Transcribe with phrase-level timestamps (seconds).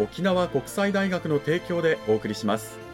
[0.00, 2.89] 沖縄国際大学の提供でお送りします。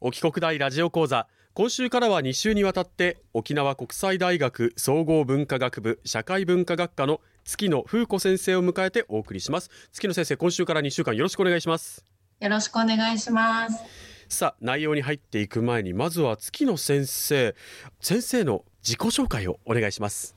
[0.00, 9.70] 沖国大ラジオ講座今週からは2週にわたって沖縄国際大学総合文化学部社会文化学科の月野風子先生を迎えてお送りします。
[9.90, 12.04] 月野先生今週から2週間よろしくお願いします
[12.38, 13.82] よろしくお願いします。
[14.28, 17.56] さあ内容に入っていく前にまずは月野先生
[18.00, 20.36] 先生の自己紹介をお願いします。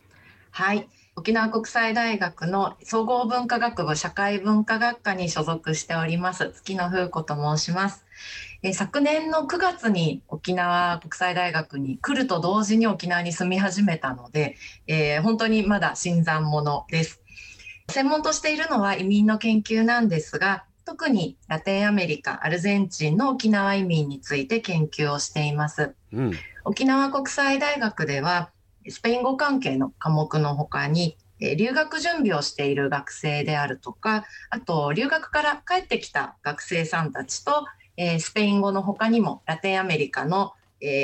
[0.49, 0.89] はい。
[1.15, 8.05] 沖縄国際大学の総合文化学部社会文化学科に所属しております月野風子と申します。
[8.63, 14.55] え昨年の9月に沖縄国際大学に来ると同時に沖縄に住み始めたので、
[14.87, 17.21] えー、本当にまだ新参者です。
[17.89, 26.31] 専門としているのは移民の研究なんですが特にラテンアメリカアルゼンチンの沖縄移民について研究をしています、うん、
[26.63, 28.51] 沖縄国際大学では
[28.89, 37.66] スペイン語関係の科目のほかに留学準備をしている学生であるとかあと留学から帰ってきた学生さんたちと、
[38.19, 40.53] スペイン語の他にもラテンアメリカの、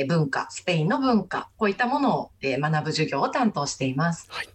[0.07, 4.27] 文化スペインの文化こういったものを、学ぶ授業を担当しています。
[4.29, 4.49] はい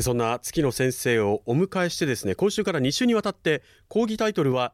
[0.00, 4.72] そんな月野先生をお迎えしてですね今週から2週にわたって講義タイトルは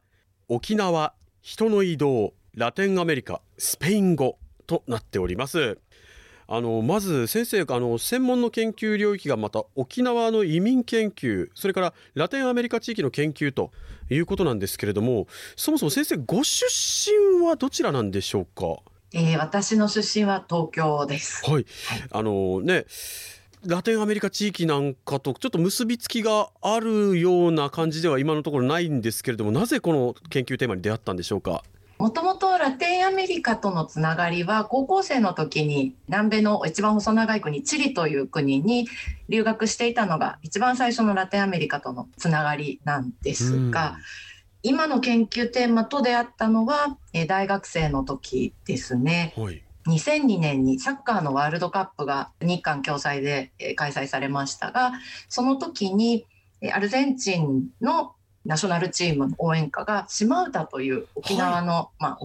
[0.48, 5.78] 沖縄人の移動ラテンアメリカスペイン語となっております
[6.50, 13.70] あのまず先生があの専門の研究領域がまた沖縄の移民研究それからラテンアメリカ地域の研究と
[14.08, 15.26] いうことなんですけれども
[15.56, 18.80] そもそも先生ご出身はどちらなんでしょうか、
[19.12, 21.44] えー、私の出身は東京です。
[21.44, 21.64] はい、はい、
[22.10, 22.86] あのね
[23.66, 31.62] ラテンアメリカ地域なんかとちょっと結びつきがあるような感じでは今のところないんですけれどもなぜこの研究テーマに出会ったんでしょうか？
[31.98, 38.86] もともとラテンアメリカとのつながりは高校生の時に南米の一番細長い国チリという国に
[39.28, 43.98] 留学していたのが一番最初のラテンアメリカとのつながりなんですが、
[44.62, 49.34] 今の研究テーマと出会ったのは、え大学生の時ですね。
[49.36, 54.92] はい2002年にサッカーのワールドカップが日韓共催で開催されましたが
[55.30, 56.26] その時に
[56.72, 58.14] アルゼンチンの
[58.48, 62.18] ナショナルチームの応援歌が島唄という沖縄の、はい、まあ、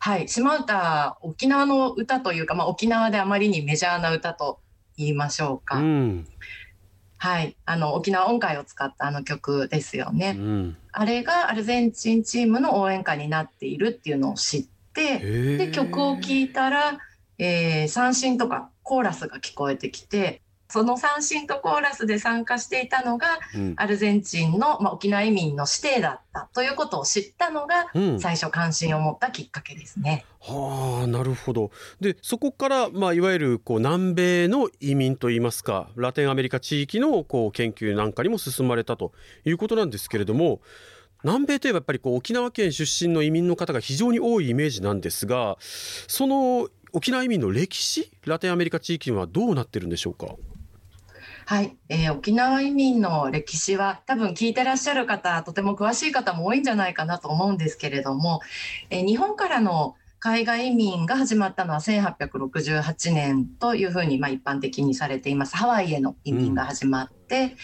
[0.00, 4.60] はい、島唄、沖縄の歌というか、まあ、沖縄であまりにメジャーな歌と
[4.98, 5.78] 言いましょうか。
[5.78, 6.26] うん、
[7.16, 16.98] はい、あの沖縄音階を使ったあの曲ですよね、うん、あれがアルゼンチンチームの応援歌になっているっていうのを知ってで曲を聴いたら、
[17.38, 30.24] えー、三振とかコーラスが聞こえてきてその三振とコーラスで参加していたのが、うん、アルゼンチンの、まあ、沖縄移民の指定だったということを知ったのが、うん、最初関心を持ったきっかけですね。
[30.40, 31.70] はあなるほど。
[32.00, 39.12] でそこから、まあ、いわゆるこう南米の移民といいますかラテンアメリカ地域のこう研究なんかにも進まれたと
[39.44, 40.60] いうことなんですけれども
[41.22, 50.26] 南米といえばやっぱりこう沖縄県出身の移民の方が非常に多いイメージなんですがその沖縄移民の歴史ラテンアメリカ地域にはどうなってるんでしょうか？
[51.46, 58.40] はい、えー、沖縄移民の歴史は多分聞いてらっしゃる方とても詳しい方も多いんじゃないかなと思うんですけれども、
[58.88, 65.54] えー、日本からの海外移民が始まったのは1868年というふうにまあ一般的にされています。
[65.54, 67.56] ハワイへの移民が始まって、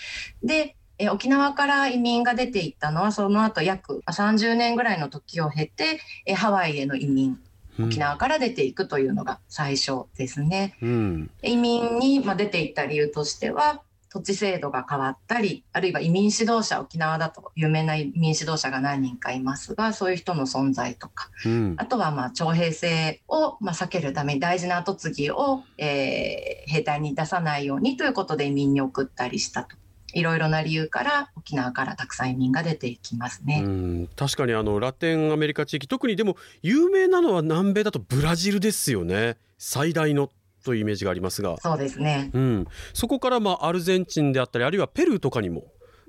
[0.42, 7.40] うん、でえ沖縄から移民が出ていったのはその後約30年ぐらいの時を経てえハワイへの移民
[7.86, 10.76] 沖縄から出ていくというのが最初ですね。
[10.82, 13.82] うん、移民に、ま出ていった理由としては
[14.12, 29.76] 土地制度が変わったりあるいは移民指導者沖縄だと有名な移民指導者が何人かいますがそういう人の存在とか、うん、あとはまあ徴兵制をまあ避けるために大事な跡継ぎを、えー、兵隊に出さないようにということで移民に送ったりしたと。
[30.14, 34.08] いろいろな理由から沖縄からたくさん移民が出ていきますね。
[34.16, 39.36] 確かにあのラテンアメリカ地域特にでも有名なのは南米だとブラジルですよね。
[39.58, 40.30] 最大の
[40.64, 41.56] というイメージがありますが。
[41.58, 45.64] そうですね、うん、そこからまあアルゼンチンであったりあるいはペルーとかにも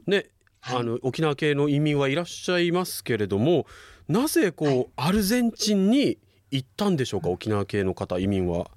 [0.07, 0.25] ね、
[0.59, 3.65] はい、あの沖縄系の移民はいらっしゃいますけれども
[4.09, 6.18] なぜこう、はい、アルゼンチンに
[6.50, 7.30] 行ったんでしょうか？
[7.30, 8.69] 沖縄系の方移民は。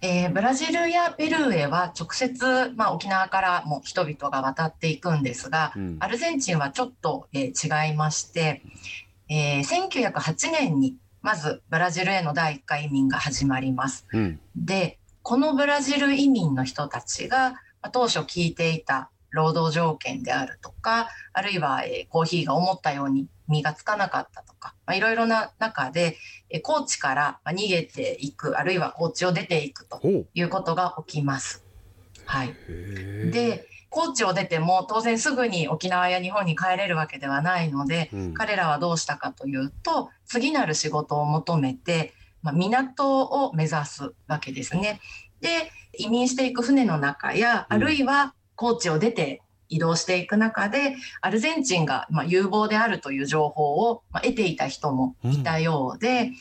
[0.00, 8.62] えー、ブラジルやペルーへは直接、まあ、沖縄からも人々が渡っていくんですが、うん、アルゼンチンはちょっと、えー、違いまして、
[9.28, 14.06] えー、1908年にまずブラジルへの第1回移民が始まります。
[14.12, 17.54] うん、でこのブラジル移民の人たちが
[17.92, 26.16] 当初聞いていた労働条件であるとかあるいは、えコーヒーが思ったように実がつかなかったとか、まあ、いろいろな中で、
[26.50, 30.00] え高知から逃げていくあるいは高知を出ていくと
[30.34, 31.64] いうことが起きます。
[32.26, 32.54] はい、
[33.30, 42.14] で高知を出ても当然すぐに沖縄や日本に帰れるわけではないので、うん、彼らはどうしたかというと次なる仕事を求めて
[42.44, 45.00] まあ、港を目指すわけですね。
[45.40, 45.48] で
[45.98, 56.32] 移民していく船の中やあるいは高知を出て移動していく中でアルゼンチンがま有望であるという情報をま得ていた人もいたようで、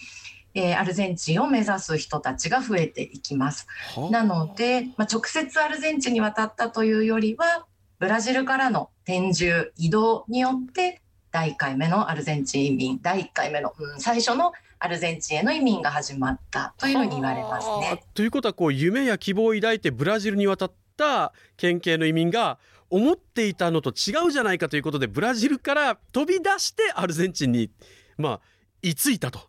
[0.55, 3.67] うん、えー、アルゼンチンを目指す人たちが増えていきます。
[4.11, 7.65] なので、まあ、直接アルゼンチンに渡ったというよりは
[7.99, 14.53] ブラジルからの転住移動によって第1回目のアルゼンチン移民第1回目の、うん、最初の
[14.83, 18.03] アルゼンチンへの移民が始まったというふうに言われますね。
[18.13, 22.59] ということはこう夢や希望を抱いてブラジルに渡った県警の移民が
[22.89, 27.71] 思っていたのと違うじゃないかということでブラジルから飛び出してアルゼンチンに
[28.17, 28.39] まあ
[28.81, 29.39] 居ついたと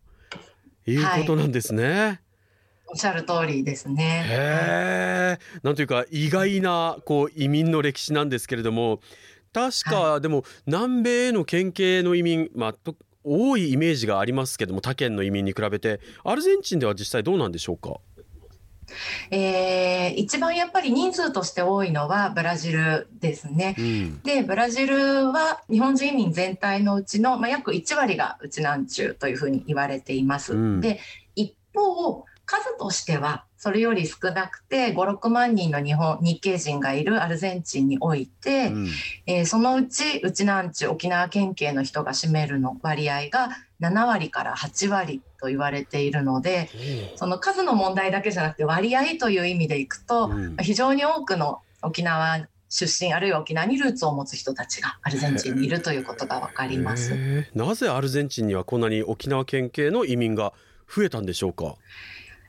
[0.86, 1.84] いうことなんですね。
[1.84, 2.20] はい
[2.86, 5.38] おっしゃる通りですね。
[5.62, 9.00] なんというか意外なこう移民の歴史なんですけれども、
[9.52, 12.94] 確か、でも南米への県警の移民、まあ
[13.24, 17.98] 多いイメージがありますけども他県の移民に比べてアルゼンチンでは実際どうなんでしょうか
[19.30, 23.74] えー、一番やっぱり人数として多いのはブラジルですね。
[23.78, 30.54] うん、でブラジルは日本人移民全体のうちの、まあ、約1割がうちなんちゅうというふうに言われています。
[30.54, 31.00] うん、で
[31.34, 38.88] 一方数としてはそれより少なくて56万人の日本日系人がいるアルゼンチンにおいて、うん、
[39.26, 43.48] えー、そのうちうちなんち沖縄県警の人が占めるの割合が
[43.80, 46.68] 7割から8割と言われているので、
[47.10, 57.46] うん、その数の問題だけじゃなくて割合という意味でいくと、うん、非常に多くの沖縄出身あるいは沖縄にルーツを持つ人たちがアルゼンチンにいるということが分かります。
[57.54, 60.52] なぜアルゼンチンにはこんなに沖縄県警の移民が
[60.92, 61.76] 増えたんでしょうか？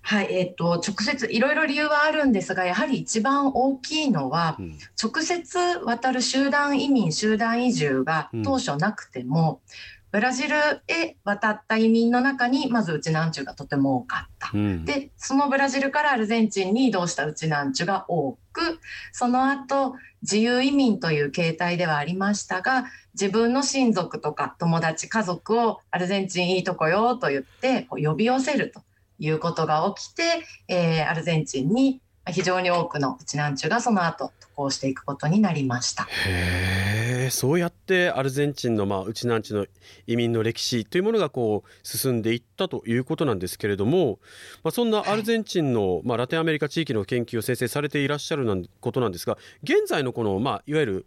[0.07, 9.79] はい、えっ、ー、と直接いろいろ理由はあるんですがやはり一番大きいのは、うん、直接渡る集団移民集団移住が当初なくても、うん、
[10.11, 10.57] ブラジル
[10.87, 18.79] へ渡った移民の中にまずうちなんちゅうがとても多かった、うん、でそのブラジルからアルゼンチンに移動したうちなんちゅうが多く
[19.11, 22.85] その後自由移民という形態ではありましたが
[23.15, 28.81] 自分の親族とか友達家族をアルゼンチンいいとこよと言ってこう呼び寄せると。
[29.19, 30.23] いうことが起きて、
[30.67, 32.01] えー、アルゼンチンに
[32.31, 36.07] 非常に多くのウチナンチュがその後渡航していくことになりました。
[36.25, 39.67] へえ、そうやってアルゼンチンのまあウチナンチュの
[40.07, 44.19] 移民の歴史というものがこう進んでいったということなんですけれども、
[44.63, 51.05] まあそんなアルゼンチンの、まあラテンアメリカ地域の研究を先生されていらっしゃるなんことなんですが、現在のこのまあいわゆる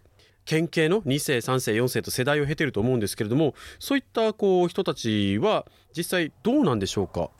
[0.49, 5.67] 県警の2世3世4世と世代を経てると思うんですけれどもそういったこう人たちは
[5.99, 7.31] 実際どうなんでしょうか、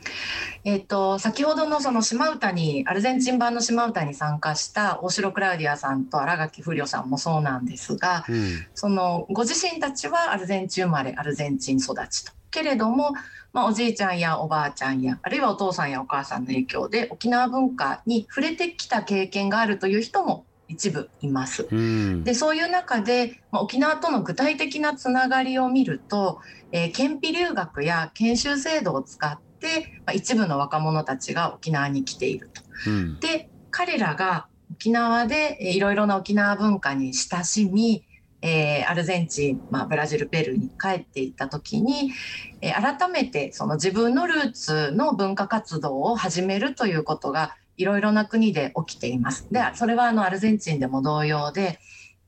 [0.65, 12.33] えーと、先ほどのその島唄にアルゼンチン版の島唄に参加した大城クラウディアさんと新垣不良さんもそうなんですが、うん、そのご自身たちはアルゼンチン生まれアルゼンチン育ちと。
[12.51, 13.13] けれども、
[13.53, 21.67] まあ、おじいちゃんやおばあちゃんやあるいはお父さんやお母さんの影響で沖縄文化に触れてきた経験があるという人も一部います。
[22.25, 26.41] でそういう中で、まあ、沖縄との具体的なつながりを見ると、
[26.73, 32.63] えー、県費留学や研修制度を使って、まあ、一部の若者たちが沖縄に来ていると。
[32.87, 38.05] うん、で彼らが沖縄でいろいろな沖縄文化に親しみ、
[38.43, 42.13] えー、アルゼンチン、まあ、ブラジルペルーに帰っていった時に、
[42.61, 49.49] えー、改めてその自分のルーツの文化活動を始めるということがいろいろな国で起きています。
[49.51, 51.79] で、それはあのアルゼンチンでも同様で、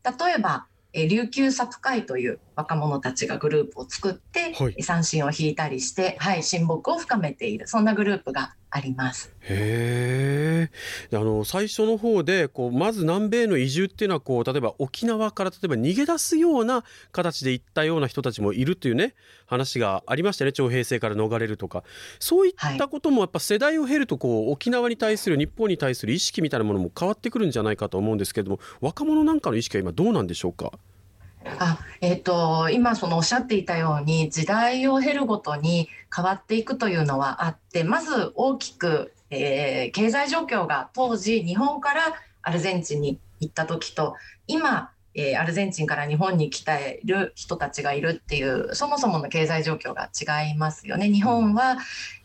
[0.04, 9.32] 例えば、え琉球サプ会という若者たちがグループを作って、はい、三振を引いたりして、はい、親睦を深めているそんなグループがあります。
[9.40, 10.70] へ
[11.10, 11.16] え。
[11.16, 19.14] あの最初の方でこうまず南米の移住っていうのはこう例えば沖縄から例えば逃げ出すような形で行ったような人たちもいるというね
[19.46, 21.82] 話がありましたね徴兵制から逃れるとか
[22.20, 30.72] そういったこともやっぱ世代を経るとこう沖縄に対する日本に対する意識みたいなものも変わってくるんじゃないかと思うんですけれども若者なんかの意識は今どうなんでしょうか？
[31.44, 44.16] あえーと、今そのおっしゃっていたように時代を経るごとに変わっていくというのはあってまず大きく、えー、経済状況が当時日本からアルゼンチンに行った時と
[44.46, 51.08] 今、えー、アルゼンチンから日本に来ている人たちがいるっていうそもそもの経済状況が違いますよね。
[51.10, 51.78] 日本は、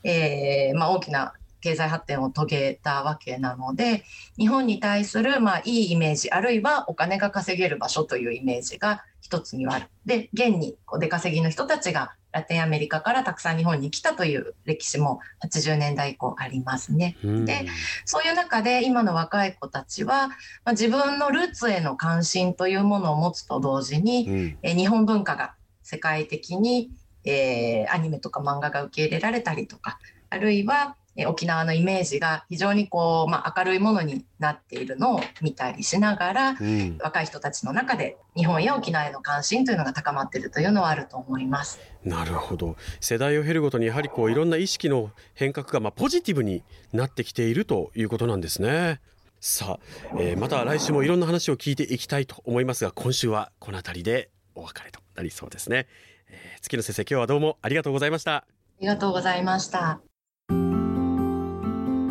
[0.03, 1.33] えーまあ、大きな
[1.65, 4.03] 経済発展を遂げたわけなので
[4.37, 9.87] 日本に対するまあいいイメージあるいはお金が稼げる場所というイメージが一つにはある。
[10.05, 17.17] で現にこう出稼ぎの人たちがラテンアメリカからたくさん日本に来たという歴史も80年代以降ありますね。
[17.23, 17.65] で
[18.05, 26.91] そういう中で今の若い子たちは、まあ、自分のルーツへの関心というものを持つと同時に、うん、え日本文化が世界的に、
[27.23, 29.97] えー、アニメとか漫画が受け入れられたりとか
[30.29, 30.95] あるいは
[31.27, 41.79] 沖縄のイメージが非常にこう、まあ、明るいものになっているのを見たりしながら、うん、若い人たちの中で日本や沖縄への関心というのが高まっているというのはあると思います。
[42.03, 42.75] なるほど。
[42.99, 48.99] 世代を経るごとにやはりこういろんな意識の変革がまあポジティブになってきているということなんですね。
[49.39, 55.87] さあ、えー、また来週もいろんな話を聞いていきたいと思いますが今週はこの辺りでお別れとなりそうですね、
[56.29, 58.37] えー、月野先生今日はどうもありがとうございました。
[58.37, 58.45] あ
[58.81, 60.01] りがとうございました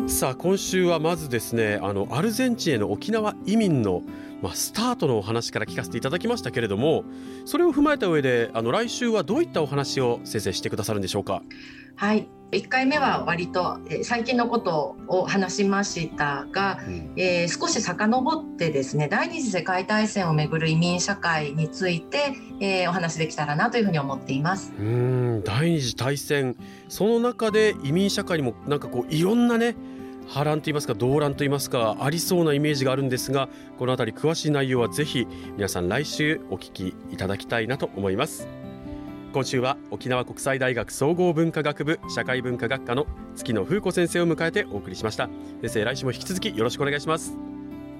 [0.07, 4.01] さあ今週はまずですねあのアルゼンチンへの沖縄移民の、
[4.41, 7.03] まあ、スタートのお話から聞かせていただきましたけれども
[7.45, 11.41] それを踏まえた上であの来週はどういったお話を先生してくださるんでしょうか？
[11.95, 12.27] はい。
[12.51, 24.71] 1回目は割と、えー、最近のことを話しましたが、うん、えー、少し遡ってですね第二次世界大戦をめぐる移民社会について、えー、お話できたらなというふうに思っています。
[24.77, 26.55] うん第二次大戦。
[26.87, 29.75] その中で移民社会にもなんかこういろんなね
[30.27, 38.47] 波乱といいますか動乱といいますかありそうなイメージがあるんですがこの辺り詳しい内容はぜひ皆さん来週お聞きいただきたいなと思います。
[39.35, 43.05] 今週は沖縄国際大学総合文化学部社会文化学科の
[43.35, 45.29] 月野風子先生を迎えてお送りしました。
[45.61, 47.33] 先生来週も引き続きよろしくお願いします。
[47.33, 47.37] よ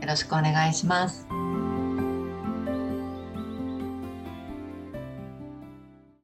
[0.07, 1.27] ろしくお願いします。